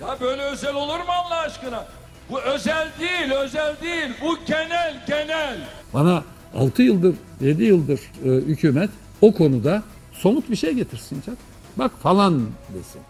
Ya 0.00 0.16
böyle 0.20 0.42
özel 0.42 0.74
olur 0.74 0.98
mu 0.98 1.12
Allah 1.24 1.40
aşkına? 1.40 1.86
Bu 2.30 2.40
özel 2.40 2.88
değil, 3.00 3.32
özel 3.32 3.76
değil. 3.82 4.08
Bu 4.22 4.38
genel, 4.46 5.04
genel. 5.06 5.58
Bana 5.94 6.24
6 6.54 6.82
yıldır, 6.82 7.14
7 7.40 7.64
yıldır 7.64 8.00
e, 8.24 8.28
hükümet 8.28 8.90
o 9.20 9.34
konuda 9.34 9.82
somut 10.12 10.50
bir 10.50 10.56
şey 10.56 10.72
getirsin 10.72 11.22
canım. 11.26 11.38
Bak 11.76 11.92
falan 12.02 12.48
desin. 12.74 13.00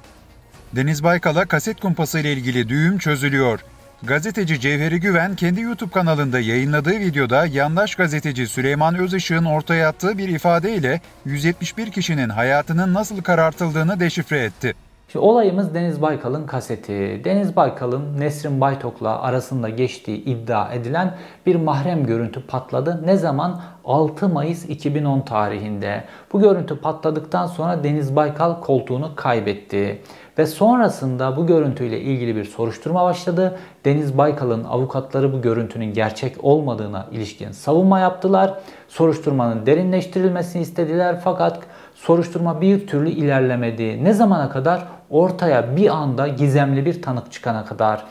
Deniz 0.73 1.03
Baykal'a 1.05 1.45
kaset 1.47 1.81
kumpası 1.81 2.19
ile 2.19 2.33
ilgili 2.33 2.69
düğüm 2.69 2.99
çözülüyor. 2.99 3.61
Gazeteci 4.03 4.61
Cevheri 4.61 5.01
Güven 5.01 5.37
kendi 5.37 5.61
YouTube 5.61 5.91
kanalında 5.91 6.41
yayınladığı 6.41 6.99
videoda 7.01 7.47
yandaş 7.47 7.95
gazeteci 7.95 8.47
Süleyman 8.47 8.95
Özışık'ın 8.95 9.45
ortaya 9.45 9.89
attığı 9.89 10.19
bir 10.19 10.29
ifadeyle 10.29 11.01
171 11.25 11.91
kişinin 11.91 12.29
hayatının 12.29 12.95
nasıl 12.95 13.23
karartıldığını 13.23 14.01
deşifre 14.01 14.45
etti. 14.45 14.75
Şimdi 15.09 15.25
olayımız 15.25 15.75
Deniz 15.75 16.03
Baykal'ın 16.03 16.47
kaseti. 16.47 17.21
Deniz 17.25 17.57
Baykal'ın 17.57 18.21
Nesrin 18.21 18.61
Baytok'la 18.61 19.23
arasında 19.23 19.69
geçtiği 19.69 20.25
iddia 20.25 20.73
edilen 20.73 21.15
bir 21.47 21.57
mahrem 21.57 22.07
görüntü 22.07 22.47
patladı. 22.47 23.03
Ne 23.07 23.17
zaman? 23.17 23.61
6 23.85 24.29
Mayıs 24.29 24.65
2010 24.65 25.21
tarihinde. 25.21 26.05
Bu 26.33 26.41
görüntü 26.41 26.81
patladıktan 26.81 27.47
sonra 27.47 27.85
Deniz 27.85 28.17
Baykal 28.17 28.61
koltuğunu 28.61 29.15
kaybetti. 29.17 30.03
Ve 30.39 30.47
sonrasında 30.47 31.37
bu 31.37 31.47
görüntüyle 31.47 32.01
ilgili 32.01 32.37
bir 32.37 32.45
soruşturma 32.45 33.05
başladı. 33.05 33.59
Deniz 33.85 34.19
Baykal'ın 34.19 34.65
avukatları 34.65 35.33
bu 35.33 35.43
görüntünün 35.43 35.93
gerçek 35.93 36.45
olmadığına 36.45 37.07
ilişkin 37.13 37.53
savunma 37.53 38.01
yaptılar. 38.01 38.55
Soruşturmanın 38.89 39.67
derinleştirilmesini 39.67 40.63
istediler 40.63 41.21
fakat 41.25 41.59
soruşturma 41.95 42.61
bir 42.61 42.87
türlü 42.87 43.09
ilerlemedi. 43.11 44.05
Ne 44.05 44.13
zamana 44.13 44.51
kadar? 44.51 44.96
Ortaya 45.11 45.77
bir 45.77 45.97
anda 45.97 46.29
gizemli 46.29 46.87
bir 46.87 47.03
tanık 47.03 47.33
çıkana 47.33 47.65
kadar. 47.65 48.05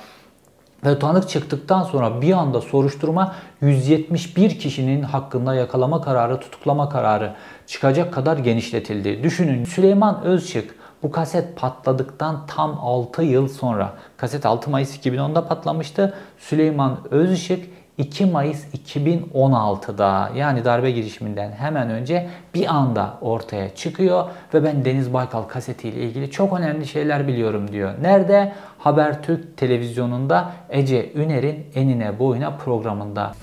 Ve 0.86 1.00
tanık 1.00 1.30
çıktıktan 1.30 1.84
sonra 1.84 2.22
bir 2.22 2.34
anda 2.34 2.62
soruşturma 2.62 3.36
171 3.62 4.60
kişinin 4.60 5.04
hakkında 5.04 5.56
yakalama 5.56 6.02
kararı, 6.02 6.40
tutuklama 6.40 6.90
kararı 6.90 7.34
çıkacak 7.68 8.14
kadar 8.14 8.38
genişletildi. 8.38 9.24
Düşünün 9.24 9.66
Süleyman 9.66 10.24
Özçık 10.24 10.76
bu 11.04 11.12
kaset 11.12 11.56
patladıktan 11.56 12.46
tam 12.48 12.80
6 12.82 13.24
yıl 13.24 13.48
sonra, 13.48 13.94
kaset 14.18 14.46
6 14.46 14.70
Mayıs 14.70 14.98
2010'da 14.98 15.48
patlamıştı. 15.48 16.14
Süleyman 16.38 16.98
Özışık 17.12 17.70
2 17.98 18.26
Mayıs 18.26 18.66
2016'da 18.88 20.32
yani 20.36 20.66
darbe 20.66 20.92
girişiminden 20.92 21.52
hemen 21.52 21.90
önce 21.90 22.30
bir 22.54 22.76
anda 22.76 23.18
ortaya 23.22 23.76
çıkıyor 23.76 24.26
ve 24.54 24.64
ben 24.64 24.86
Deniz 24.86 25.14
Baykal 25.14 25.44
kasetiyle 25.44 26.02
ilgili 26.02 26.32
çok 26.32 26.60
önemli 26.60 26.88
şeyler 26.88 27.28
biliyorum 27.28 27.72
diyor. 27.72 27.94
Nerede? 28.02 28.54
Habertürk 28.78 29.58
televizyonunda 29.58 30.52
Ece 30.70 31.14
Üner'in 31.14 31.66
enine 31.76 32.20
boyuna 32.20 32.52
programında. 32.52 33.34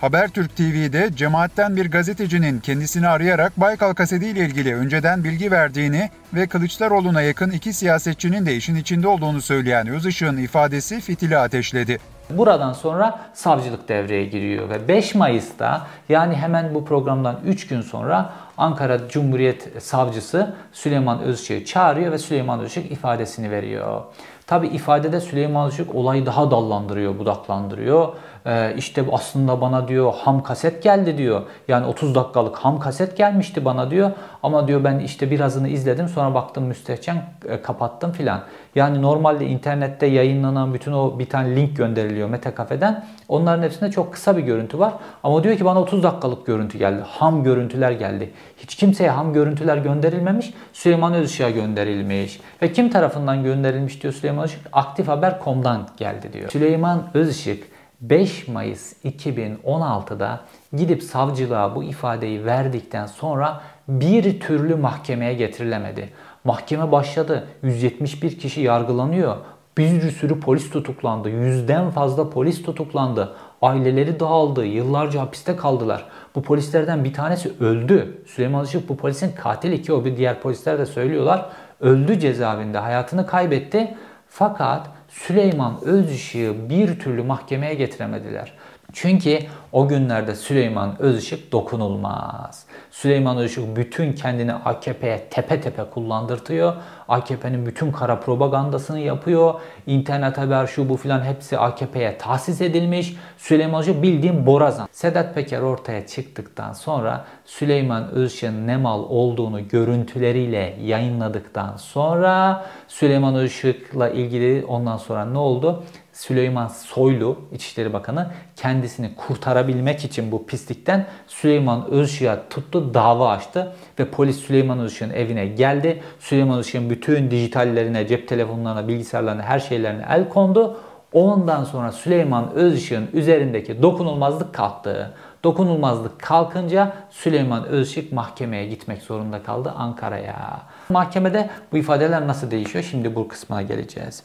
Habertürk 0.00 0.56
TV'de 0.56 1.10
cemaatten 1.16 1.76
bir 1.76 1.90
gazetecinin 1.90 2.60
kendisini 2.60 3.08
arayarak 3.08 3.60
Baykal 3.60 3.94
kasetiyle 3.94 4.40
ilgili 4.40 4.74
önceden 4.74 5.24
bilgi 5.24 5.50
verdiğini 5.50 6.10
ve 6.34 6.46
Kılıçdaroğlu'na 6.46 7.22
yakın 7.22 7.50
iki 7.50 7.72
siyasetçinin 7.72 8.46
de 8.46 8.56
işin 8.56 8.76
içinde 8.76 9.08
olduğunu 9.08 9.40
söyleyen 9.42 9.88
Özışık'ın 9.88 10.36
ifadesi 10.36 11.00
fitili 11.00 11.38
ateşledi. 11.38 11.98
Buradan 12.30 12.72
sonra 12.72 13.18
savcılık 13.34 13.88
devreye 13.88 14.24
giriyor 14.24 14.70
ve 14.70 14.88
5 14.88 15.14
Mayıs'ta 15.14 15.86
yani 16.08 16.34
hemen 16.34 16.74
bu 16.74 16.84
programdan 16.84 17.36
3 17.46 17.66
gün 17.66 17.80
sonra 17.80 18.32
Ankara 18.58 19.08
Cumhuriyet 19.08 19.82
Savcısı 19.82 20.54
Süleyman 20.72 21.20
Özışık'ı 21.20 21.64
çağırıyor 21.64 22.12
ve 22.12 22.18
Süleyman 22.18 22.60
Özışık 22.60 22.92
ifadesini 22.92 23.50
veriyor. 23.50 24.02
Tabi 24.46 24.66
ifadede 24.66 25.20
Süleyman 25.20 25.66
Özışık 25.66 25.94
olayı 25.94 26.26
daha 26.26 26.50
dallandırıyor, 26.50 27.18
budaklandırıyor. 27.18 28.08
Ee, 28.46 28.74
işte 28.76 29.04
aslında 29.12 29.60
bana 29.60 29.88
diyor 29.88 30.12
ham 30.14 30.42
kaset 30.42 30.82
geldi 30.82 31.18
diyor. 31.18 31.42
Yani 31.68 31.86
30 31.86 32.14
dakikalık 32.14 32.56
ham 32.56 32.80
kaset 32.80 33.16
gelmişti 33.16 33.64
bana 33.64 33.90
diyor. 33.90 34.10
Ama 34.42 34.68
diyor 34.68 34.84
ben 34.84 34.98
işte 34.98 35.30
birazını 35.30 35.68
izledim 35.68 36.08
sonra 36.08 36.34
baktım 36.34 36.64
müstehcen 36.64 37.22
e, 37.48 37.62
kapattım 37.62 38.12
filan. 38.12 38.40
Yani 38.74 39.02
normalde 39.02 39.46
internette 39.46 40.06
yayınlanan 40.06 40.74
bütün 40.74 40.92
o 40.92 41.18
bir 41.18 41.28
tane 41.28 41.56
link 41.56 41.76
gönderiliyor 41.76 42.28
Mete 42.28 42.50
Kafe'den. 42.50 43.04
Onların 43.28 43.62
hepsinde 43.62 43.90
çok 43.90 44.12
kısa 44.12 44.36
bir 44.36 44.42
görüntü 44.42 44.78
var. 44.78 44.92
Ama 45.22 45.44
diyor 45.44 45.56
ki 45.56 45.64
bana 45.64 45.80
30 45.80 46.02
dakikalık 46.02 46.46
görüntü 46.46 46.78
geldi. 46.78 47.02
Ham 47.06 47.44
görüntüler 47.44 47.90
geldi. 47.90 48.30
Hiç 48.56 48.74
kimseye 48.74 49.10
ham 49.10 49.32
görüntüler 49.32 49.76
gönderilmemiş. 49.76 50.54
Süleyman 50.72 51.14
Özışık'a 51.14 51.50
gönderilmiş. 51.50 52.40
Ve 52.62 52.72
kim 52.72 52.90
tarafından 52.90 53.42
gönderilmiş 53.42 54.02
diyor 54.02 54.14
Süleyman 54.14 54.33
Özışık? 54.42 54.66
Aktifhaber.com'dan 54.72 55.88
geldi 55.96 56.32
diyor. 56.32 56.50
Süleyman 56.50 57.02
Özışık 57.14 57.64
5 58.00 58.48
Mayıs 58.48 59.04
2016'da 59.04 60.40
gidip 60.76 61.02
savcılığa 61.02 61.76
bu 61.76 61.84
ifadeyi 61.84 62.44
verdikten 62.44 63.06
sonra 63.06 63.60
bir 63.88 64.40
türlü 64.40 64.76
mahkemeye 64.76 65.34
getirilemedi. 65.34 66.10
Mahkeme 66.44 66.92
başladı. 66.92 67.46
171 67.62 68.38
kişi 68.38 68.60
yargılanıyor. 68.60 69.36
Bir 69.78 70.10
sürü 70.10 70.40
polis 70.40 70.70
tutuklandı. 70.70 71.30
Yüzden 71.30 71.90
fazla 71.90 72.30
polis 72.30 72.62
tutuklandı. 72.62 73.34
Aileleri 73.62 74.20
dağıldı. 74.20 74.66
Yıllarca 74.66 75.20
hapiste 75.20 75.56
kaldılar. 75.56 76.04
Bu 76.34 76.42
polislerden 76.42 77.04
bir 77.04 77.12
tanesi 77.12 77.52
öldü. 77.60 78.22
Süleyman 78.26 78.64
Işık 78.64 78.88
bu 78.88 78.96
polisin 78.96 79.32
katili 79.32 79.82
ki 79.82 79.92
o 79.92 80.04
bir 80.04 80.16
diğer 80.16 80.40
polisler 80.40 80.78
de 80.78 80.86
söylüyorlar. 80.86 81.46
Öldü 81.80 82.20
cezaevinde. 82.20 82.78
Hayatını 82.78 83.26
kaybetti. 83.26 83.94
Fakat 84.36 84.86
Süleyman 85.08 85.80
Özışık'ı 85.84 86.68
bir 86.68 87.00
türlü 87.00 87.22
mahkemeye 87.22 87.74
getiremediler. 87.74 88.52
Çünkü 88.94 89.38
o 89.72 89.88
günlerde 89.88 90.34
Süleyman 90.34 91.02
Özışık 91.02 91.52
dokunulmaz. 91.52 92.66
Süleyman 92.90 93.36
Özışık 93.36 93.76
bütün 93.76 94.12
kendini 94.12 94.52
AKP'ye 94.52 95.28
tepe 95.30 95.60
tepe 95.60 95.84
kullandırtıyor. 95.94 96.72
AKP'nin 97.08 97.66
bütün 97.66 97.92
kara 97.92 98.20
propagandasını 98.20 99.00
yapıyor. 99.00 99.54
İnternet 99.86 100.38
haber 100.38 100.66
şu 100.66 100.88
bu 100.88 100.96
filan 100.96 101.24
hepsi 101.24 101.58
AKP'ye 101.58 102.18
tahsis 102.18 102.60
edilmiş. 102.60 103.16
Süleyman 103.38 103.80
Özışık 103.80 104.02
bildiğim 104.02 104.46
borazan. 104.46 104.88
Sedat 104.92 105.34
Peker 105.34 105.60
ortaya 105.60 106.06
çıktıktan 106.06 106.72
sonra 106.72 107.24
Süleyman 107.44 108.10
Özışık'ın 108.10 108.66
ne 108.66 108.76
mal 108.76 109.02
olduğunu 109.02 109.68
görüntüleriyle 109.68 110.76
yayınladıktan 110.82 111.76
sonra 111.76 112.64
Süleyman 112.88 113.34
Özışık'la 113.34 114.08
ilgili 114.08 114.64
ondan 114.64 114.96
sonra 114.96 115.24
ne 115.24 115.38
oldu? 115.38 115.84
Süleyman 116.14 116.68
Soylu 116.68 117.38
İçişleri 117.52 117.92
Bakanı 117.92 118.30
kendisini 118.56 119.14
kurtarabilmek 119.16 120.04
için 120.04 120.32
bu 120.32 120.46
pislikten 120.46 121.06
Süleyman 121.26 121.86
Özışık'a 121.90 122.48
tuttu 122.50 122.94
dava 122.94 123.30
açtı 123.30 123.76
ve 123.98 124.10
polis 124.10 124.36
Süleyman 124.36 124.78
Özışık'ın 124.78 125.10
evine 125.10 125.46
geldi. 125.46 126.02
Süleyman 126.18 126.58
Özışık'ın 126.58 126.90
bütün 126.90 127.30
dijitallerine, 127.30 128.06
cep 128.06 128.28
telefonlarına, 128.28 128.88
bilgisayarlarına, 128.88 129.42
her 129.42 129.60
şeylerine 129.60 130.06
el 130.10 130.28
kondu. 130.28 130.80
Ondan 131.12 131.64
sonra 131.64 131.92
Süleyman 131.92 132.52
Özışık'ın 132.52 133.08
üzerindeki 133.12 133.82
dokunulmazlık 133.82 134.54
kalktı. 134.54 135.14
Dokunulmazlık 135.44 136.20
kalkınca 136.20 136.92
Süleyman 137.10 137.64
Özışık 137.64 138.12
mahkemeye 138.12 138.66
gitmek 138.66 139.02
zorunda 139.02 139.42
kaldı 139.42 139.72
Ankara'ya. 139.76 140.62
Mahkemede 140.88 141.50
bu 141.72 141.78
ifadeler 141.78 142.26
nasıl 142.26 142.50
değişiyor? 142.50 142.84
Şimdi 142.90 143.14
bu 143.14 143.28
kısmına 143.28 143.62
geleceğiz. 143.62 144.22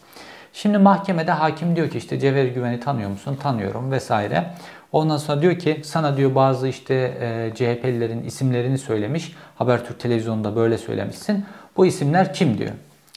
Şimdi 0.53 0.77
mahkemede 0.77 1.31
hakim 1.31 1.75
diyor 1.75 1.89
ki 1.89 1.97
işte 1.97 2.19
Cevher 2.19 2.45
Güven'i 2.45 2.79
tanıyor 2.79 3.09
musun? 3.09 3.37
Tanıyorum 3.41 3.91
vesaire. 3.91 4.53
Ondan 4.91 5.17
sonra 5.17 5.41
diyor 5.41 5.59
ki 5.59 5.81
sana 5.83 6.17
diyor 6.17 6.35
bazı 6.35 6.67
işte 6.67 6.93
e, 6.95 7.51
CHP'lilerin 7.55 8.23
isimlerini 8.23 8.77
söylemiş. 8.77 9.35
Habertürk 9.55 9.99
televizyonunda 9.99 10.55
böyle 10.55 10.77
söylemişsin. 10.77 11.45
Bu 11.77 11.85
isimler 11.85 12.33
kim 12.33 12.57
diyor. 12.57 12.71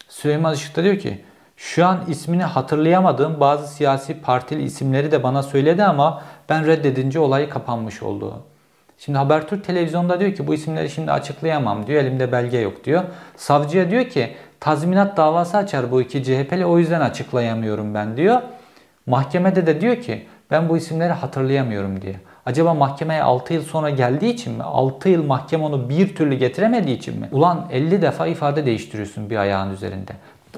Süleyman 0.08 0.54
Işık 0.54 0.76
da 0.76 0.84
diyor 0.84 0.98
ki 0.98 1.24
şu 1.56 1.86
an 1.86 2.00
ismini 2.08 2.42
hatırlayamadığım 2.42 3.40
bazı 3.40 3.74
siyasi 3.74 4.20
partili 4.20 4.62
isimleri 4.62 5.12
de 5.12 5.22
bana 5.22 5.42
söyledi 5.42 5.84
ama 5.84 6.22
ben 6.48 6.66
reddedince 6.66 7.18
olayı 7.18 7.50
kapanmış 7.50 8.02
oldu. 8.02 8.42
Şimdi 9.04 9.18
Habertürk 9.18 9.64
televizyonda 9.64 10.20
diyor 10.20 10.34
ki 10.34 10.46
bu 10.46 10.54
isimleri 10.54 10.90
şimdi 10.90 11.12
açıklayamam 11.12 11.86
diyor. 11.86 12.02
Elimde 12.02 12.32
belge 12.32 12.58
yok 12.58 12.84
diyor. 12.84 13.02
Savcıya 13.36 13.90
diyor 13.90 14.04
ki 14.04 14.32
tazminat 14.60 15.16
davası 15.16 15.56
açar 15.56 15.90
bu 15.90 16.02
iki 16.02 16.24
CHP'li 16.24 16.66
o 16.66 16.78
yüzden 16.78 17.00
açıklayamıyorum 17.00 17.94
ben 17.94 18.16
diyor. 18.16 18.42
Mahkemede 19.06 19.66
de 19.66 19.80
diyor 19.80 19.96
ki 19.96 20.26
ben 20.50 20.68
bu 20.68 20.76
isimleri 20.76 21.12
hatırlayamıyorum 21.12 22.02
diye. 22.02 22.14
Acaba 22.46 22.74
mahkemeye 22.74 23.22
6 23.22 23.54
yıl 23.54 23.62
sonra 23.62 23.90
geldiği 23.90 24.32
için 24.32 24.52
mi? 24.52 24.62
6 24.62 25.08
yıl 25.08 25.24
mahkeme 25.24 25.64
onu 25.64 25.88
bir 25.88 26.16
türlü 26.16 26.34
getiremediği 26.34 26.96
için 26.96 27.20
mi? 27.20 27.28
Ulan 27.32 27.68
50 27.70 28.02
defa 28.02 28.26
ifade 28.26 28.66
değiştiriyorsun 28.66 29.30
bir 29.30 29.36
ayağın 29.36 29.72
üzerinde. 29.72 30.12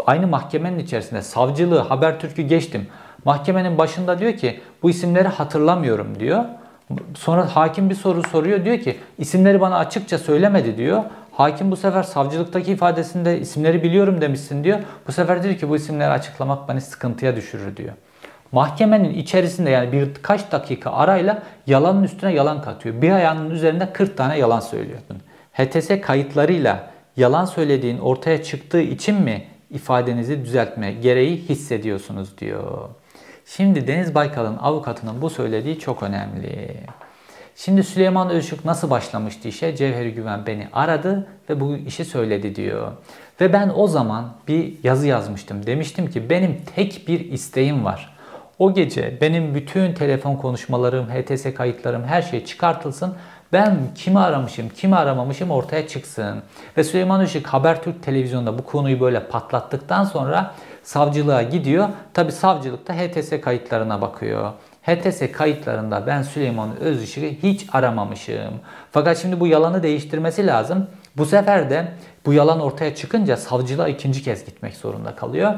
Aynı 0.06 0.26
mahkemenin 0.26 0.79
içerisinde 0.79 1.23
savcılığı, 1.23 1.79
Habertürk'ü 1.79 2.43
geçtim. 2.43 2.87
Mahkemenin 3.25 3.79
başında 3.79 4.19
diyor 4.19 4.32
ki 4.32 4.61
bu 4.82 4.90
isimleri 4.90 5.29
hatırlamıyorum 5.29 6.20
diyor. 6.20 6.44
Sonra 7.14 7.56
hakim 7.56 7.90
bir 7.90 7.94
soru 7.94 8.22
soruyor 8.22 8.64
diyor 8.64 8.78
ki 8.78 8.96
isimleri 9.19 9.60
bana 9.60 9.78
açıkça 9.78 10.19
söylemedi 10.19 10.76
diyor. 10.76 11.04
Hakim 11.32 11.70
bu 11.70 11.76
sefer 11.76 12.02
savcılıktaki 12.02 12.72
ifadesinde 12.72 13.40
isimleri 13.40 13.82
biliyorum 13.82 14.20
demişsin 14.20 14.64
diyor. 14.64 14.78
Bu 15.08 15.12
sefer 15.12 15.42
diyor 15.42 15.54
ki 15.54 15.69
bu 15.69 15.76
isimleri 15.76 16.10
açıklamak 16.10 16.69
beni 16.69 16.81
sıkıntıya 16.81 17.36
düşürür 17.36 17.76
diyor. 17.76 17.92
Mahkemenin 18.52 19.14
içerisinde 19.14 19.70
yani 19.70 19.92
birkaç 19.92 20.52
dakika 20.52 20.92
arayla 20.92 21.42
yalanın 21.66 22.02
üstüne 22.02 22.32
yalan 22.32 22.62
katıyor. 22.62 23.02
Bir 23.02 23.10
ayağının 23.10 23.50
üzerinde 23.50 23.92
40 23.92 24.16
tane 24.16 24.38
yalan 24.38 24.60
söylüyorsun. 24.60 25.16
HTS 25.52 26.00
kayıtlarıyla 26.02 26.90
yalan 27.16 27.44
söylediğin 27.44 27.98
ortaya 27.98 28.42
çıktığı 28.42 28.80
için 28.80 29.14
mi 29.14 29.44
ifadenizi 29.70 30.44
düzeltme 30.44 30.92
gereği 30.92 31.37
hissediyorsunuz 31.37 32.38
diyor. 32.38 32.88
Şimdi 33.46 33.87
Deniz 33.87 34.14
Baykal'ın 34.14 34.56
avukatının 34.56 35.23
bu 35.23 35.31
söylediği 35.31 35.79
çok 35.79 36.02
önemli. 36.02 36.76
Şimdi 37.56 37.85
Süleyman 37.85 38.31
Özışık 38.31 38.64
nasıl 38.64 38.91
başlamıştı 38.91 39.49
işe? 39.49 39.76
Cevheri 39.76 40.14
Güven 40.14 40.46
beni 40.46 40.69
aradı 40.73 41.26
ve 41.50 41.61
bu 41.61 41.76
işi 41.76 42.05
söyledi 42.05 42.56
diyor. 42.56 42.93
Ve 43.41 43.52
ben 43.52 43.73
o 43.76 43.88
zaman 43.88 44.32
bir 44.49 44.75
yazı 44.82 45.06
yazmıştım. 45.06 45.67
Demiştim 45.67 46.11
ki 46.11 46.31
benim 46.31 46.61
tek 46.76 47.08
bir 47.08 47.20
isteğim 47.20 47.85
var. 47.85 48.14
O 48.58 48.75
gece 48.75 49.19
benim 49.20 49.55
bütün 49.55 49.93
telefon 49.93 50.37
konuşmalarım, 50.37 51.06
HTS 51.06 51.55
kayıtlarım 51.55 52.05
her 52.05 52.23
şey 52.23 52.44
çıkartılsın. 52.44 53.14
Ben 53.52 53.76
kimi 53.94 54.19
aramışım, 54.19 54.69
kimi 54.69 54.97
aramamışım 54.97 55.50
ortaya 55.50 55.88
çıksın. 55.88 56.43
Ve 56.76 56.85
Süleyman 56.85 57.25
Işık 57.25 57.47
Habertürk 57.47 58.02
televizyonda 58.02 58.58
bu 58.58 58.64
konuyu 58.64 59.00
böyle 59.00 59.26
patlattıktan 59.26 60.05
sonra 60.05 60.55
savcılığa 60.84 61.42
gidiyor. 61.42 61.88
Tabi 62.14 62.32
savcılıkta 62.32 62.94
HTS 62.94 63.40
kayıtlarına 63.40 64.00
bakıyor. 64.00 64.52
HTS 64.82 65.32
kayıtlarında 65.32 66.06
ben 66.06 66.22
Süleyman 66.22 66.76
Özışık'ı 66.81 67.26
hiç 67.26 67.66
aramamışım. 67.72 68.60
Fakat 68.92 69.19
şimdi 69.19 69.40
bu 69.40 69.46
yalanı 69.46 69.82
değiştirmesi 69.82 70.46
lazım. 70.46 70.86
Bu 71.16 71.26
sefer 71.26 71.70
de 71.70 71.92
bu 72.26 72.32
yalan 72.32 72.60
ortaya 72.60 72.94
çıkınca 72.94 73.36
savcılığa 73.36 73.88
ikinci 73.88 74.22
kez 74.22 74.44
gitmek 74.44 74.76
zorunda 74.76 75.16
kalıyor. 75.16 75.54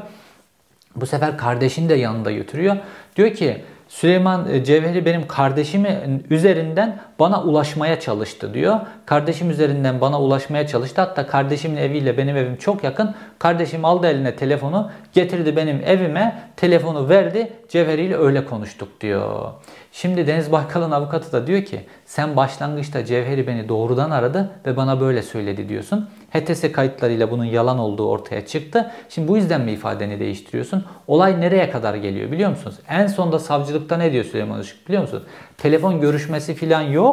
Bu 0.95 1.05
sefer 1.05 1.37
kardeşini 1.37 1.89
de 1.89 1.95
yanında 1.95 2.31
götürüyor. 2.31 2.77
Diyor 3.15 3.33
ki 3.33 3.63
Süleyman 3.87 4.49
e, 4.49 4.63
Cevheri 4.63 5.05
benim 5.05 5.27
kardeşimin 5.27 6.25
üzerinden 6.29 6.99
bana 7.19 7.43
ulaşmaya 7.43 7.99
çalıştı 7.99 8.53
diyor. 8.53 8.79
Kardeşim 9.05 9.49
üzerinden 9.49 10.01
bana 10.01 10.21
ulaşmaya 10.21 10.67
çalıştı. 10.67 11.01
Hatta 11.01 11.27
kardeşimin 11.27 11.77
eviyle 11.77 12.17
benim 12.17 12.37
evim 12.37 12.55
çok 12.55 12.83
yakın. 12.83 13.15
Kardeşim 13.39 13.85
aldı 13.85 14.07
eline 14.07 14.35
telefonu, 14.35 14.91
getirdi 15.13 15.55
benim 15.55 15.81
evime, 15.85 16.43
telefonu 16.55 17.09
verdi. 17.09 17.53
Cevheri 17.69 18.05
ile 18.05 18.17
öyle 18.17 18.45
konuştuk 18.45 19.01
diyor. 19.01 19.51
Şimdi 19.91 20.27
Deniz 20.27 20.51
Baykal'ın 20.51 20.91
avukatı 20.91 21.31
da 21.31 21.47
diyor 21.47 21.61
ki 21.63 21.81
sen 22.05 22.35
başlangıçta 22.35 23.05
Cevheri 23.05 23.47
beni 23.47 23.69
doğrudan 23.69 24.11
aradı 24.11 24.51
ve 24.65 24.77
bana 24.77 25.01
böyle 25.01 25.21
söyledi 25.21 25.69
diyorsun. 25.69 26.09
HTS 26.33 26.71
kayıtlarıyla 26.71 27.31
bunun 27.31 27.45
yalan 27.45 27.79
olduğu 27.79 28.09
ortaya 28.09 28.45
çıktı. 28.45 28.91
Şimdi 29.09 29.27
bu 29.27 29.37
yüzden 29.37 29.61
mi 29.61 29.71
ifadeni 29.71 30.19
değiştiriyorsun? 30.19 30.85
Olay 31.07 31.41
nereye 31.41 31.69
kadar 31.69 31.95
geliyor 31.95 32.31
biliyor 32.31 32.49
musunuz? 32.49 32.75
En 32.89 33.07
sonda 33.07 33.39
savcılıkta 33.39 33.97
ne 33.97 34.11
diyor 34.11 34.23
Süleyman 34.25 34.61
Işık 34.61 34.87
biliyor 34.87 35.01
musunuz? 35.01 35.23
Telefon 35.57 36.01
görüşmesi 36.01 36.55
falan 36.55 36.81
yok. 36.81 37.06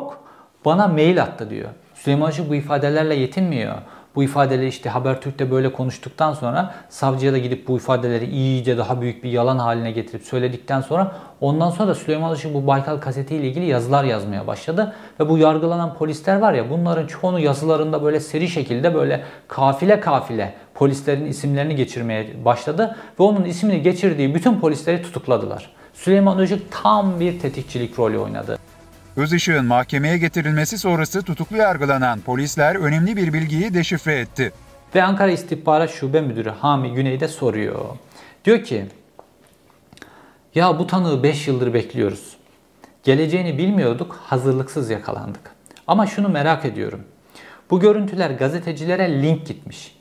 Bana 0.64 0.88
mail 0.88 1.22
attı 1.22 1.50
diyor. 1.50 1.68
Süleyman 1.94 2.30
Işık 2.30 2.50
bu 2.50 2.54
ifadelerle 2.54 3.14
yetinmiyor. 3.14 3.74
Bu 4.14 4.22
ifadeleri 4.22 4.68
işte 4.68 4.90
Habertürk'te 4.90 5.50
böyle 5.50 5.72
konuştuktan 5.72 6.32
sonra 6.32 6.74
savcıya 6.88 7.32
da 7.32 7.38
gidip 7.38 7.68
bu 7.68 7.76
ifadeleri 7.76 8.26
iyice 8.26 8.78
daha 8.78 9.00
büyük 9.00 9.24
bir 9.24 9.30
yalan 9.30 9.58
haline 9.58 9.90
getirip 9.90 10.22
söyledikten 10.22 10.80
sonra 10.80 11.12
ondan 11.40 11.70
sonra 11.70 11.88
da 11.88 11.94
Süleyman 11.94 12.34
Işık 12.34 12.54
bu 12.54 12.66
Baykal 12.66 12.98
kasetiyle 12.98 13.48
ilgili 13.48 13.66
yazılar 13.66 14.04
yazmaya 14.04 14.46
başladı. 14.46 14.94
Ve 15.20 15.28
bu 15.28 15.38
yargılanan 15.38 15.94
polisler 15.94 16.38
var 16.38 16.52
ya 16.52 16.70
bunların 16.70 17.06
çoğunu 17.06 17.40
yazılarında 17.40 18.02
böyle 18.02 18.20
seri 18.20 18.48
şekilde 18.48 18.94
böyle 18.94 19.22
kafile 19.48 20.00
kafile 20.00 20.54
polislerin 20.74 21.26
isimlerini 21.26 21.76
geçirmeye 21.76 22.44
başladı. 22.44 22.96
Ve 23.20 23.22
onun 23.22 23.44
ismini 23.44 23.82
geçirdiği 23.82 24.34
bütün 24.34 24.60
polisleri 24.60 25.02
tutukladılar. 25.02 25.70
Süleyman 25.94 26.42
Işık 26.42 26.72
tam 26.82 27.20
bir 27.20 27.40
tetikçilik 27.40 27.98
rolü 27.98 28.18
oynadı. 28.18 28.58
Özışık'ın 29.16 29.64
mahkemeye 29.64 30.18
getirilmesi 30.18 30.78
sonrası 30.78 31.22
tutuklu 31.22 31.56
yargılanan 31.56 32.20
polisler 32.20 32.74
önemli 32.74 33.16
bir 33.16 33.32
bilgiyi 33.32 33.74
deşifre 33.74 34.18
etti. 34.18 34.52
Ve 34.94 35.02
Ankara 35.02 35.30
İstihbarat 35.30 35.90
Şube 35.90 36.20
Müdürü 36.20 36.50
Hami 36.50 36.94
Güney 36.94 37.20
de 37.20 37.28
soruyor. 37.28 37.84
Diyor 38.44 38.64
ki 38.64 38.86
ya 40.54 40.78
bu 40.78 40.86
tanığı 40.86 41.22
5 41.22 41.48
yıldır 41.48 41.74
bekliyoruz. 41.74 42.36
Geleceğini 43.02 43.58
bilmiyorduk, 43.58 44.20
hazırlıksız 44.24 44.90
yakalandık. 44.90 45.50
Ama 45.86 46.06
şunu 46.06 46.28
merak 46.28 46.64
ediyorum. 46.64 47.04
Bu 47.70 47.80
görüntüler 47.80 48.30
gazetecilere 48.30 49.22
link 49.22 49.46
gitmiş. 49.46 49.96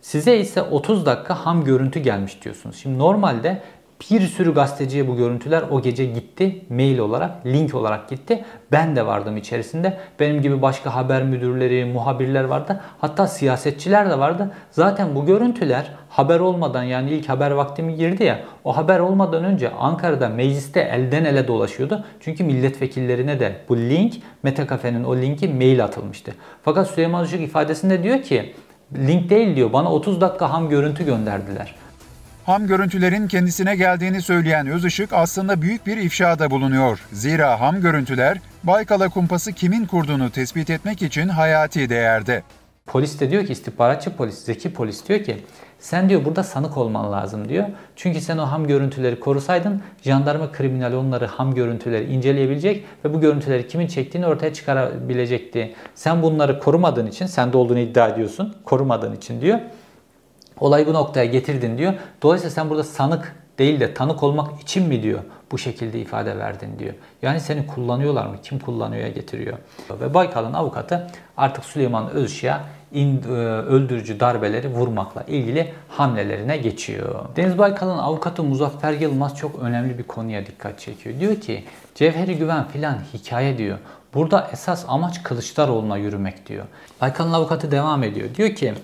Size 0.00 0.38
ise 0.38 0.62
30 0.62 1.06
dakika 1.06 1.46
ham 1.46 1.64
görüntü 1.64 2.00
gelmiş 2.00 2.42
diyorsunuz. 2.44 2.76
Şimdi 2.76 2.98
normalde 2.98 3.62
bir 4.00 4.20
sürü 4.20 4.54
gazeteciye 4.54 5.08
bu 5.08 5.16
görüntüler 5.16 5.64
o 5.70 5.82
gece 5.82 6.04
gitti. 6.04 6.64
Mail 6.70 6.98
olarak, 6.98 7.46
link 7.46 7.74
olarak 7.74 8.08
gitti. 8.08 8.44
Ben 8.72 8.96
de 8.96 9.06
vardım 9.06 9.36
içerisinde. 9.36 9.98
Benim 10.20 10.42
gibi 10.42 10.62
başka 10.62 10.94
haber 10.94 11.22
müdürleri, 11.22 11.84
muhabirler 11.84 12.44
vardı. 12.44 12.80
Hatta 13.00 13.26
siyasetçiler 13.26 14.10
de 14.10 14.18
vardı. 14.18 14.50
Zaten 14.70 15.14
bu 15.14 15.26
görüntüler 15.26 15.90
haber 16.08 16.40
olmadan 16.40 16.82
yani 16.82 17.10
ilk 17.10 17.28
haber 17.28 17.50
vaktimi 17.50 17.94
girdi 17.94 18.24
ya. 18.24 18.40
O 18.64 18.76
haber 18.76 18.98
olmadan 18.98 19.44
önce 19.44 19.70
Ankara'da 19.70 20.28
mecliste 20.28 20.80
elden 20.80 21.24
ele 21.24 21.48
dolaşıyordu. 21.48 22.04
Çünkü 22.20 22.44
milletvekillerine 22.44 23.40
de 23.40 23.56
bu 23.68 23.76
link, 23.76 24.14
Mete 24.42 24.66
Kafe'nin 24.66 25.04
o 25.04 25.16
linki 25.16 25.48
mail 25.48 25.84
atılmıştı. 25.84 26.32
Fakat 26.62 26.90
Süleyman 26.90 27.24
Işık 27.24 27.40
ifadesinde 27.40 28.02
diyor 28.02 28.22
ki 28.22 28.54
link 28.94 29.30
değil 29.30 29.56
diyor. 29.56 29.72
Bana 29.72 29.92
30 29.92 30.20
dakika 30.20 30.52
ham 30.52 30.68
görüntü 30.68 31.04
gönderdiler. 31.04 31.85
Ham 32.46 32.66
görüntülerin 32.66 33.28
kendisine 33.28 33.76
geldiğini 33.76 34.22
söyleyen 34.22 34.66
Özışık 34.66 35.12
aslında 35.12 35.62
büyük 35.62 35.86
bir 35.86 35.96
ifşada 35.96 36.50
bulunuyor. 36.50 37.00
Zira 37.12 37.60
ham 37.60 37.80
görüntüler 37.80 38.38
Baykal'a 38.64 39.08
kumpası 39.08 39.52
kimin 39.52 39.86
kurduğunu 39.86 40.30
tespit 40.30 40.70
etmek 40.70 41.02
için 41.02 41.28
hayati 41.28 41.88
değerde. 41.88 42.42
Polis 42.86 43.20
de 43.20 43.30
diyor 43.30 43.46
ki 43.46 43.52
istihbaratçı 43.52 44.16
polis, 44.16 44.34
zeki 44.34 44.72
polis 44.72 45.08
diyor 45.08 45.24
ki 45.24 45.36
sen 45.78 46.08
diyor 46.08 46.24
burada 46.24 46.42
sanık 46.42 46.76
olman 46.76 47.12
lazım 47.12 47.48
diyor. 47.48 47.66
Çünkü 47.96 48.20
sen 48.20 48.38
o 48.38 48.42
ham 48.42 48.66
görüntüleri 48.66 49.20
korusaydın 49.20 49.82
jandarma 50.02 50.52
kriminal 50.52 50.92
onları 50.92 51.26
ham 51.26 51.54
görüntüleri 51.54 52.04
inceleyebilecek 52.12 52.84
ve 53.04 53.14
bu 53.14 53.20
görüntüleri 53.20 53.68
kimin 53.68 53.86
çektiğini 53.86 54.26
ortaya 54.26 54.52
çıkarabilecekti. 54.52 55.74
Sen 55.94 56.22
bunları 56.22 56.58
korumadığın 56.58 57.06
için, 57.06 57.26
sende 57.26 57.56
olduğunu 57.56 57.78
iddia 57.78 58.08
ediyorsun, 58.08 58.56
korumadığın 58.64 59.16
için 59.16 59.40
diyor. 59.40 59.58
Olayı 60.60 60.86
bu 60.86 60.92
noktaya 60.92 61.26
getirdin 61.26 61.78
diyor. 61.78 61.94
Dolayısıyla 62.22 62.50
sen 62.50 62.70
burada 62.70 62.84
sanık 62.84 63.36
değil 63.58 63.80
de 63.80 63.94
tanık 63.94 64.22
olmak 64.22 64.60
için 64.60 64.88
mi 64.88 65.02
diyor 65.02 65.20
bu 65.52 65.58
şekilde 65.58 66.00
ifade 66.00 66.38
verdin 66.38 66.78
diyor. 66.78 66.94
Yani 67.22 67.40
seni 67.40 67.66
kullanıyorlar 67.66 68.26
mı? 68.26 68.36
Kim 68.42 68.58
kullanıyorya 68.58 69.08
getiriyor. 69.08 69.58
Ve 70.00 70.14
Baykal'ın 70.14 70.52
avukatı 70.52 71.06
artık 71.36 71.64
Süleyman 71.64 72.10
Özşia 72.10 72.60
öldürücü 73.68 74.20
darbeleri 74.20 74.68
vurmakla 74.68 75.22
ilgili 75.22 75.72
hamlelerine 75.88 76.56
geçiyor. 76.56 77.24
Deniz 77.36 77.58
Baykal'ın 77.58 77.98
avukatı 77.98 78.42
Muzaffer 78.42 78.92
Yılmaz 78.92 79.36
çok 79.36 79.58
önemli 79.58 79.98
bir 79.98 80.02
konuya 80.02 80.46
dikkat 80.46 80.78
çekiyor. 80.80 81.20
Diyor 81.20 81.36
ki 81.36 81.64
Cevheri 81.94 82.36
Güven 82.36 82.68
filan 82.68 82.98
hikaye 83.14 83.58
diyor. 83.58 83.78
Burada 84.14 84.48
esas 84.52 84.84
amaç 84.88 85.22
Kılıçdaroğlu'na 85.22 85.96
yürümek 85.96 86.46
diyor. 86.46 86.64
Baykal'ın 87.00 87.32
avukatı 87.32 87.70
devam 87.70 88.02
ediyor. 88.02 88.28
Diyor 88.34 88.54
ki 88.54 88.74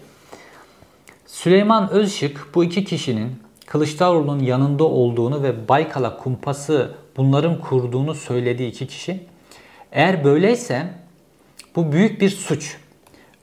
Süleyman 1.33 1.91
Özşık 1.91 2.47
bu 2.55 2.65
iki 2.65 2.85
kişinin 2.85 3.33
Kılıçdaroğlu'nun 3.67 4.39
yanında 4.39 4.85
olduğunu 4.85 5.43
ve 5.43 5.69
Baykal'a 5.69 6.17
kumpası 6.17 6.95
bunların 7.17 7.61
kurduğunu 7.61 8.15
söylediği 8.15 8.71
iki 8.71 8.87
kişi. 8.87 9.21
Eğer 9.93 10.25
böyleyse 10.25 10.87
bu 11.77 11.93
büyük 11.93 12.21
bir 12.21 12.31
suç. 12.31 12.77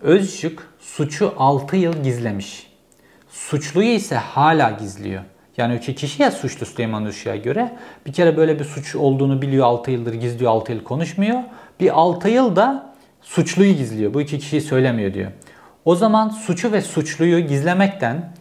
Özşık 0.02 0.68
suçu 0.80 1.34
6 1.38 1.76
yıl 1.76 2.04
gizlemiş. 2.04 2.68
Suçluyu 3.30 3.90
ise 3.90 4.16
hala 4.16 4.72
gizliyor. 4.72 5.24
Yani 5.58 5.76
iki 5.76 5.96
kişi 5.96 6.24
ya 6.24 6.32
suçlu 6.32 6.66
Süleyman 6.66 7.06
Özşık'a 7.06 7.36
göre. 7.36 7.78
Bir 8.06 8.14
kere 8.14 8.38
böyle 8.38 8.60
bir 8.60 8.66
suç 8.66 8.96
olduğunu 8.96 9.42
biliyor 9.42 9.66
6 9.66 9.92
yıldır 9.92 10.14
gizliyor 10.14 10.52
6 10.52 10.72
yıl 10.72 10.84
konuşmuyor. 10.84 11.40
Bir 11.80 12.00
6 12.00 12.30
yıl 12.30 12.56
da 12.56 12.94
suçluyu 13.22 13.74
gizliyor. 13.74 14.14
Bu 14.14 14.22
iki 14.22 14.40
kişiyi 14.40 14.62
söylemiyor 14.62 15.14
diyor. 15.14 15.32
O 15.90 15.96
zaman 15.96 16.30
suçu 16.30 16.72
ve 16.72 16.82
suçluyu 16.82 17.40
gizlemekten 17.40 18.34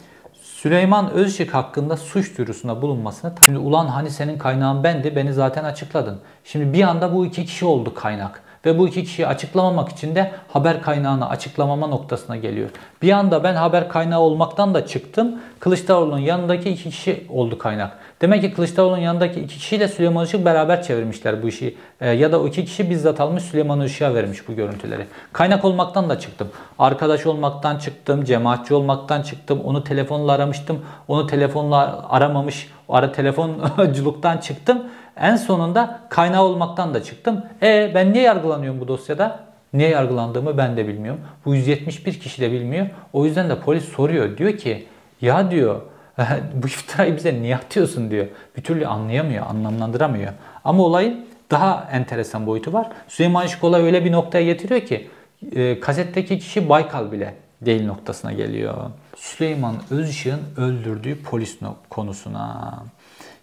Süleyman 0.42 1.10
Özşık 1.10 1.54
hakkında 1.54 1.96
suç 1.96 2.38
duyurusunda 2.38 2.82
bulunmasını 2.82 3.32
Şimdi 3.44 3.58
ulan 3.58 3.86
hani 3.86 4.10
senin 4.10 4.38
kaynağın 4.38 4.84
bendi 4.84 5.16
beni 5.16 5.32
zaten 5.32 5.64
açıkladın. 5.64 6.20
Şimdi 6.44 6.72
bir 6.72 6.82
anda 6.82 7.14
bu 7.14 7.26
iki 7.26 7.44
kişi 7.44 7.64
oldu 7.64 7.94
kaynak. 7.94 8.42
Ve 8.66 8.78
bu 8.78 8.88
iki 8.88 9.04
kişiyi 9.04 9.26
açıklamamak 9.26 9.88
için 9.88 10.14
de 10.14 10.32
haber 10.48 10.82
kaynağını 10.82 11.28
açıklamama 11.28 11.86
noktasına 11.86 12.36
geliyor. 12.36 12.70
Bir 13.02 13.12
anda 13.12 13.44
ben 13.44 13.54
haber 13.54 13.88
kaynağı 13.88 14.20
olmaktan 14.20 14.74
da 14.74 14.86
çıktım. 14.86 15.38
Kılıçdaroğlu'nun 15.60 16.18
yanındaki 16.18 16.70
iki 16.70 16.90
kişi 16.90 17.26
oldu 17.28 17.58
kaynak. 17.58 17.98
Demek 18.20 18.42
ki 18.42 18.54
Kılıçdaroğlu'nun 18.54 18.98
yanındaki 18.98 19.40
iki 19.40 19.54
kişiyle 19.58 19.88
Süleyman 19.88 20.24
Işık 20.24 20.44
beraber 20.44 20.82
çevirmişler 20.82 21.42
bu 21.42 21.48
işi. 21.48 21.76
Ee, 22.00 22.10
ya 22.10 22.32
da 22.32 22.40
o 22.40 22.46
iki 22.46 22.64
kişi 22.64 22.90
bizzat 22.90 23.20
almış 23.20 23.42
Süleyman 23.42 23.80
Işık'a 23.80 24.14
vermiş 24.14 24.48
bu 24.48 24.54
görüntüleri. 24.54 25.06
Kaynak 25.32 25.64
olmaktan 25.64 26.08
da 26.08 26.18
çıktım. 26.18 26.48
Arkadaş 26.78 27.26
olmaktan 27.26 27.78
çıktım. 27.78 28.24
Cemaatçi 28.24 28.74
olmaktan 28.74 29.22
çıktım. 29.22 29.60
Onu 29.64 29.84
telefonla 29.84 30.32
aramıştım. 30.32 30.84
Onu 31.08 31.26
telefonla 31.26 32.06
aramamış. 32.10 32.70
Ara 32.88 33.12
telefonculuktan 33.12 34.38
çıktım. 34.38 34.82
En 35.20 35.36
sonunda 35.36 36.00
kaynağı 36.08 36.42
olmaktan 36.42 36.94
da 36.94 37.02
çıktım. 37.02 37.44
E 37.62 37.92
ben 37.94 38.12
niye 38.12 38.24
yargılanıyorum 38.24 38.80
bu 38.80 38.88
dosyada? 38.88 39.40
Niye 39.72 39.88
yargılandığımı 39.88 40.58
ben 40.58 40.76
de 40.76 40.88
bilmiyorum. 40.88 41.20
Bu 41.44 41.54
171 41.54 42.20
kişi 42.20 42.42
de 42.42 42.52
bilmiyor. 42.52 42.86
O 43.12 43.24
yüzden 43.24 43.50
de 43.50 43.60
polis 43.60 43.84
soruyor. 43.84 44.38
Diyor 44.38 44.56
ki 44.56 44.86
ya 45.20 45.50
diyor 45.50 45.80
bu 46.54 46.66
iftirayı 46.66 47.16
bize 47.16 47.34
niye 47.34 47.56
atıyorsun 47.56 48.10
diyor. 48.10 48.26
Bir 48.56 48.62
türlü 48.62 48.86
anlayamıyor, 48.86 49.46
anlamlandıramıyor. 49.46 50.32
Ama 50.64 50.82
olayın 50.82 51.26
daha 51.50 51.88
enteresan 51.92 52.46
boyutu 52.46 52.72
var. 52.72 52.88
Süleyman 53.08 53.46
Işıkola 53.46 53.78
öyle 53.78 54.04
bir 54.04 54.12
noktaya 54.12 54.44
getiriyor 54.44 54.80
ki 54.80 55.10
e, 55.52 55.80
kasetteki 55.80 56.38
kişi 56.38 56.68
Baykal 56.68 57.12
bile 57.12 57.34
değil 57.60 57.86
noktasına 57.86 58.32
geliyor. 58.32 58.74
Süleyman 59.16 59.74
Özışık'ın 59.90 60.40
öldürdüğü 60.56 61.22
polis 61.22 61.58
konusuna. 61.90 62.74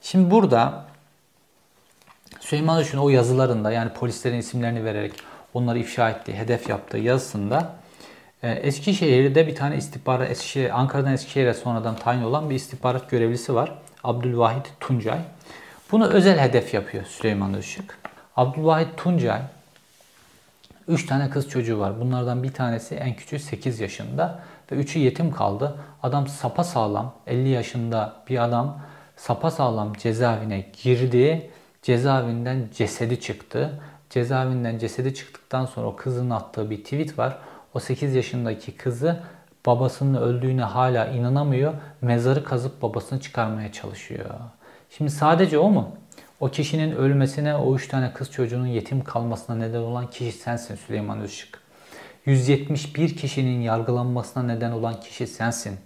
Şimdi 0.01 0.32
burada 0.32 0.86
Süleyman 2.45 2.77
Özışık'ın 2.77 2.99
o 2.99 3.09
yazılarında 3.09 3.71
yani 3.71 3.93
polislerin 3.93 4.39
isimlerini 4.39 4.85
vererek 4.85 5.13
onları 5.53 5.79
ifşa 5.79 6.09
ettiği, 6.09 6.35
hedef 6.35 6.69
yaptığı 6.69 6.97
yazısında 6.97 7.75
e, 8.43 8.51
Eskişehir'de 8.51 9.47
bir 9.47 9.55
tane 9.55 9.77
istihbarat, 9.77 10.31
Eskişehir, 10.31 10.79
Ankara'dan 10.79 11.13
Eskişehir'e 11.13 11.53
sonradan 11.53 11.95
tayin 11.95 12.21
olan 12.21 12.49
bir 12.49 12.55
istihbarat 12.55 13.09
görevlisi 13.09 13.55
var. 13.55 13.77
Abdülvahit 14.03 14.73
Tuncay. 14.79 15.19
Bunu 15.91 16.07
özel 16.07 16.39
hedef 16.39 16.73
yapıyor 16.73 17.05
Süleyman 17.05 17.53
Özışık. 17.53 17.99
Abdülvahit 18.37 18.97
Tuncay 18.97 19.41
3 20.87 21.05
tane 21.05 21.29
kız 21.29 21.49
çocuğu 21.49 21.79
var. 21.79 21.99
Bunlardan 21.99 22.43
bir 22.43 22.53
tanesi 22.53 22.95
en 22.95 23.15
küçüğü 23.15 23.39
8 23.39 23.79
yaşında 23.79 24.39
ve 24.71 24.75
üçü 24.75 24.99
yetim 24.99 25.31
kaldı. 25.31 25.75
Adam 26.03 26.27
sapa 26.27 26.63
sağlam 26.63 27.13
50 27.27 27.49
yaşında 27.49 28.13
bir 28.29 28.43
adam 28.43 28.79
sapa 29.15 29.51
sağlam 29.51 29.93
cezaevine 29.93 30.65
girdi. 30.83 31.51
Cezaevinden 31.85 32.67
cesedi 32.75 33.19
çıktı. 33.19 33.79
Cezaevinden 34.09 34.77
cesedi 34.77 35.13
çıktıktan 35.13 35.65
sonra 35.65 35.87
o 35.87 35.95
kızın 35.95 36.29
attığı 36.29 36.69
bir 36.69 36.83
tweet 36.83 37.19
var. 37.19 37.37
O 37.73 37.79
8 37.79 38.15
yaşındaki 38.15 38.71
kızı 38.71 39.19
babasının 39.65 40.21
öldüğüne 40.21 40.63
hala 40.63 41.07
inanamıyor. 41.07 41.73
Mezarı 42.01 42.43
kazıp 42.43 42.81
babasını 42.81 43.19
çıkarmaya 43.19 43.71
çalışıyor. 43.71 44.25
Şimdi 44.89 45.11
sadece 45.11 45.57
o 45.57 45.69
mu? 45.69 45.95
O 46.39 46.49
kişinin 46.49 46.95
ölmesine, 46.95 47.55
o 47.55 47.75
üç 47.75 47.87
tane 47.87 48.13
kız 48.13 48.31
çocuğunun 48.31 48.67
yetim 48.67 49.03
kalmasına 49.03 49.55
neden 49.55 49.79
olan 49.79 50.09
kişi 50.09 50.31
sensin 50.31 50.75
Süleyman 50.75 51.21
Özışık. 51.21 51.59
171 52.25 53.17
kişinin 53.17 53.61
yargılanmasına 53.61 54.43
neden 54.43 54.71
olan 54.71 54.99
kişi 54.99 55.27
sensin. 55.27 55.79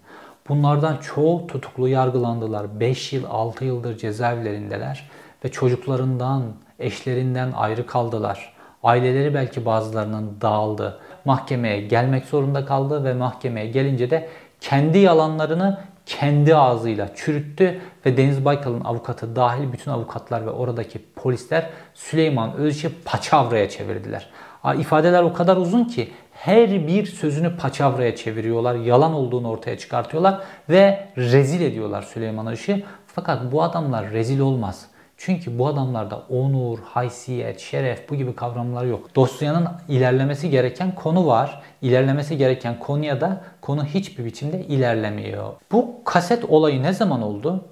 Bunlardan 0.50 0.98
çoğu 0.98 1.48
tutuklu 1.48 1.88
yargılandılar. 1.88 2.80
5 2.80 3.14
yıl, 3.14 3.24
6 3.30 3.66
yıldır 3.66 3.98
cezaevlerindeler 3.98 5.10
ve 5.46 5.52
çocuklarından, 5.52 6.44
eşlerinden 6.80 7.52
ayrı 7.52 7.86
kaldılar. 7.86 8.54
Aileleri 8.84 9.34
belki 9.34 9.66
bazılarının 9.66 10.38
dağıldı. 10.42 11.00
Mahkemeye 11.26 11.82
gelmek 11.82 12.26
zorunda 12.26 12.66
kaldı 12.66 13.04
ve 13.04 13.14
mahkemeye 13.14 13.68
gelince 13.68 14.10
de 14.10 14.30
kendi 14.62 14.98
yalanlarını 14.98 15.80
kendi 16.06 16.56
ağzıyla 16.56 17.16
çürüttü 17.16 17.82
ve 18.06 18.18
Deniz 18.18 18.46
Baykal'ın 18.46 18.84
avukatı 18.84 19.36
dahil 19.36 19.72
bütün 19.72 19.92
avukatlar 19.92 20.46
ve 20.46 20.50
oradaki 20.50 21.02
polisler 21.16 21.70
Süleyman 21.94 22.54
Özış'ı 22.54 22.92
paçavraya 23.06 23.70
çevirdiler. 23.70 24.30
İfadeler 24.78 25.24
o 25.24 25.34
kadar 25.34 25.58
uzun 25.58 25.86
ki 25.86 26.12
her 26.32 26.88
bir 26.88 27.06
sözünü 27.06 27.58
paçavraya 27.58 28.16
çeviriyorlar, 28.16 28.76
yalan 28.76 29.14
olduğunu 29.14 29.50
ortaya 29.50 29.78
çıkartıyorlar 29.78 30.42
ve 30.70 31.08
rezil 31.18 31.62
ediyorlar 31.62 32.02
Süleyman 32.02 32.48
Özış'ı. 32.48 32.84
Fakat 33.08 33.52
bu 33.52 33.64
adamlar 33.64 34.10
rezil 34.12 34.40
olmaz. 34.40 34.88
Çünkü 35.22 35.60
bu 35.60 35.68
adamlarda 35.68 36.24
onur, 36.30 36.80
haysiyet, 36.80 37.60
şeref 37.60 38.10
bu 38.10 38.16
gibi 38.16 38.36
kavramlar 38.36 38.86
yok. 38.86 39.16
Dosyanın 39.16 39.68
ilerlemesi 39.88 40.50
gereken 40.50 40.96
konu 40.96 41.28
var. 41.28 41.62
İlerlemesi 41.82 42.38
gereken 42.38 42.80
konuya 42.80 43.22
da 43.22 43.42
konu 43.62 43.86
hiçbir 43.86 44.26
biçimde 44.26 44.66
ilerlemiyor. 44.66 45.54
Bu 45.72 46.04
kaset 46.06 46.46
olayı 46.46 46.84
ne 46.84 46.94
zaman 46.94 47.22
oldu? 47.22 47.66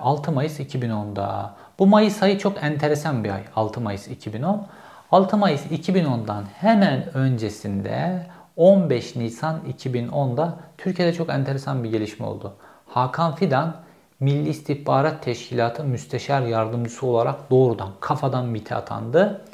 6 0.00 0.30
ee, 0.30 0.34
Mayıs 0.34 0.60
2010'da. 0.60 1.54
Bu 1.78 1.86
Mayıs 1.86 2.22
ayı 2.22 2.38
çok 2.38 2.62
enteresan 2.62 3.24
bir 3.24 3.30
ay. 3.30 3.42
6 3.56 3.80
Mayıs 3.80 4.08
2010. 4.08 4.66
6 5.12 5.36
Mayıs 5.36 5.66
2010'dan 5.66 6.44
hemen 6.60 7.16
öncesinde 7.16 8.26
15 8.56 9.16
Nisan 9.16 9.60
2010'da 9.78 10.56
Türkiye'de 10.78 11.12
çok 11.12 11.30
enteresan 11.30 11.84
bir 11.84 11.90
gelişme 11.90 12.26
oldu. 12.26 12.54
Hakan 12.86 13.34
Fidan 13.34 13.83
Milli 14.20 14.48
İstihbarat 14.48 15.22
Teşkilatı 15.22 15.84
Müsteşar 15.84 16.42
Yardımcısı 16.42 17.06
olarak 17.06 17.50
doğrudan 17.50 17.88
kafadan 18.00 18.46
MİT'e 18.46 18.74
atandı 18.74 19.44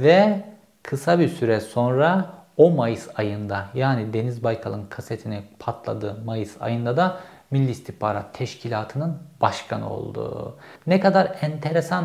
ve 0.00 0.40
kısa 0.82 1.18
bir 1.18 1.28
süre 1.28 1.60
sonra 1.60 2.26
o 2.56 2.70
Mayıs 2.70 3.08
ayında 3.16 3.66
yani 3.74 4.12
Deniz 4.12 4.44
Baykal'ın 4.44 4.86
kasetini 4.90 5.42
patladığı 5.58 6.16
Mayıs 6.24 6.56
ayında 6.60 6.96
da 6.96 7.16
Milli 7.50 7.70
İstihbarat 7.70 8.34
Teşkilatı'nın 8.34 9.18
başkanı 9.40 9.90
oldu. 9.90 10.56
Ne 10.86 11.00
kadar 11.00 11.36
enteresan 11.40 12.04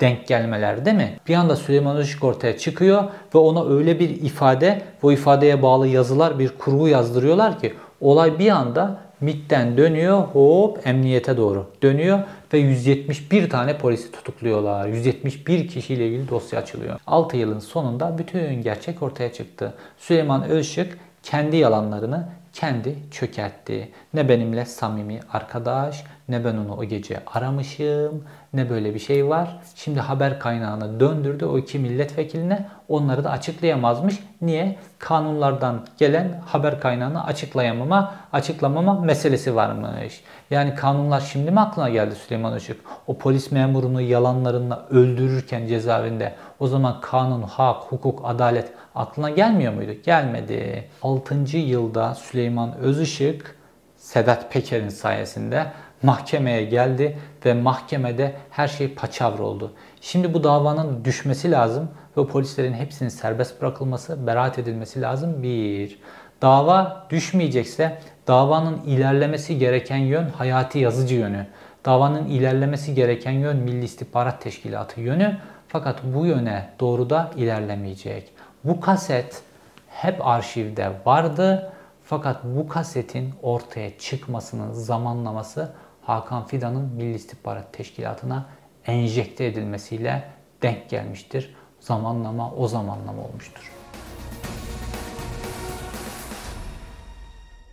denk 0.00 0.26
gelmeler 0.26 0.84
değil 0.84 0.96
mi? 0.96 1.20
Bir 1.28 1.34
anda 1.34 1.56
Süleyman 1.56 1.96
Özışık 1.96 2.24
ortaya 2.24 2.58
çıkıyor 2.58 3.04
ve 3.34 3.38
ona 3.38 3.68
öyle 3.68 4.00
bir 4.00 4.10
ifade, 4.10 4.82
bu 5.02 5.12
ifadeye 5.12 5.62
bağlı 5.62 5.86
yazılar, 5.86 6.38
bir 6.38 6.58
kurgu 6.58 6.88
yazdırıyorlar 6.88 7.60
ki 7.60 7.74
olay 8.00 8.38
bir 8.38 8.50
anda 8.50 9.07
MIT'ten 9.20 9.76
dönüyor 9.76 10.18
hop 10.18 10.86
emniyete 10.86 11.36
doğru 11.36 11.66
dönüyor 11.82 12.18
ve 12.52 12.58
171 12.58 13.50
tane 13.50 13.78
polisi 13.78 14.12
tutukluyorlar. 14.12 14.88
171 14.88 15.68
kişiyle 15.68 16.08
ilgili 16.08 16.28
dosya 16.28 16.60
açılıyor. 16.60 17.00
6 17.06 17.36
yılın 17.36 17.58
sonunda 17.58 18.18
bütün 18.18 18.62
gerçek 18.62 19.02
ortaya 19.02 19.32
çıktı. 19.32 19.74
Süleyman 19.98 20.44
Özşık 20.44 20.98
kendi 21.22 21.56
yalanlarını 21.56 22.28
kendi 22.60 22.96
çökertti. 23.10 23.88
Ne 24.14 24.28
benimle 24.28 24.64
samimi 24.64 25.20
arkadaş, 25.32 26.04
ne 26.28 26.44
ben 26.44 26.56
onu 26.56 26.76
o 26.76 26.84
gece 26.84 27.20
aramışım, 27.34 28.24
ne 28.54 28.70
böyle 28.70 28.94
bir 28.94 28.98
şey 28.98 29.28
var. 29.28 29.60
Şimdi 29.74 30.00
haber 30.00 30.40
kaynağını 30.40 31.00
döndürdü 31.00 31.44
o 31.44 31.58
iki 31.58 31.78
milletvekiline. 31.78 32.68
Onları 32.88 33.24
da 33.24 33.30
açıklayamazmış. 33.30 34.18
Niye? 34.42 34.76
Kanunlardan 34.98 35.86
gelen 35.98 36.42
haber 36.46 36.80
kaynağını 36.80 37.24
açıklayamama, 37.24 38.14
açıklamama 38.32 39.00
meselesi 39.00 39.54
varmış. 39.54 40.22
Yani 40.50 40.74
kanunlar 40.74 41.20
şimdi 41.20 41.50
mi 41.50 41.60
aklına 41.60 41.88
geldi 41.88 42.14
Süleyman 42.14 42.56
Işık? 42.56 42.80
O 43.06 43.18
polis 43.18 43.52
memurunu 43.52 44.00
yalanlarında 44.00 44.86
öldürürken 44.90 45.66
cezaevinde 45.66 46.34
o 46.60 46.66
zaman 46.66 47.00
kanun, 47.00 47.42
hak, 47.42 47.82
hukuk, 47.82 48.20
adalet 48.24 48.72
aklına 48.94 49.30
gelmiyor 49.30 49.72
muydu? 49.72 49.92
Gelmedi. 50.04 50.88
6. 51.02 51.56
yılda 51.56 52.14
Süleyman 52.48 52.78
Özışık 52.78 53.56
Sedat 53.96 54.52
Peker'in 54.52 54.88
sayesinde 54.88 55.66
mahkemeye 56.02 56.64
geldi 56.64 57.18
ve 57.44 57.54
mahkemede 57.54 58.34
her 58.50 58.68
şey 58.68 58.94
paçavra 58.94 59.42
oldu. 59.42 59.72
Şimdi 60.00 60.34
bu 60.34 60.44
davanın 60.44 61.04
düşmesi 61.04 61.50
lazım 61.50 61.88
ve 62.16 62.26
polislerin 62.26 62.72
hepsinin 62.72 63.08
serbest 63.08 63.62
bırakılması, 63.62 64.26
beraat 64.26 64.58
edilmesi 64.58 65.00
lazım. 65.00 65.42
Bir, 65.42 65.98
dava 66.42 67.06
düşmeyecekse 67.10 67.98
davanın 68.28 68.78
ilerlemesi 68.86 69.58
gereken 69.58 69.98
yön 69.98 70.28
hayati 70.30 70.78
yazıcı 70.78 71.14
yönü. 71.14 71.46
Davanın 71.84 72.26
ilerlemesi 72.26 72.94
gereken 72.94 73.32
yön 73.32 73.56
Milli 73.56 73.84
İstihbarat 73.84 74.42
Teşkilatı 74.42 75.00
yönü. 75.00 75.36
Fakat 75.68 75.98
bu 76.04 76.26
yöne 76.26 76.68
doğru 76.80 77.10
da 77.10 77.30
ilerlemeyecek. 77.36 78.32
Bu 78.64 78.80
kaset 78.80 79.42
hep 79.88 80.26
arşivde 80.26 80.90
vardı. 81.06 81.72
Fakat 82.08 82.44
bu 82.44 82.68
kasetin 82.68 83.34
ortaya 83.42 83.98
çıkmasının 83.98 84.72
zamanlaması 84.72 85.72
Hakan 86.02 86.46
Fidan'ın 86.46 86.84
Milli 86.84 87.14
İstihbarat 87.14 87.72
Teşkilatı'na 87.72 88.46
enjekte 88.86 89.46
edilmesiyle 89.46 90.30
denk 90.62 90.90
gelmiştir. 90.90 91.54
Zamanlama 91.80 92.54
o 92.54 92.68
zamanlama 92.68 93.22
olmuştur. 93.22 93.77